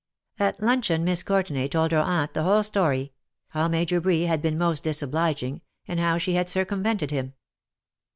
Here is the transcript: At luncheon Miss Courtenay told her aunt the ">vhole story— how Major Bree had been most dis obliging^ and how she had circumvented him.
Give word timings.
At 0.39 0.59
luncheon 0.59 1.03
Miss 1.03 1.21
Courtenay 1.21 1.67
told 1.67 1.91
her 1.91 1.99
aunt 1.99 2.33
the 2.33 2.39
">vhole 2.39 2.65
story— 2.65 3.13
how 3.49 3.67
Major 3.67 4.01
Bree 4.01 4.23
had 4.23 4.41
been 4.41 4.57
most 4.57 4.81
dis 4.83 5.03
obliging^ 5.03 5.61
and 5.87 5.99
how 5.99 6.17
she 6.17 6.33
had 6.33 6.49
circumvented 6.49 7.11
him. 7.11 7.33